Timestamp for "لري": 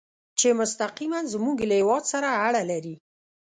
2.71-2.95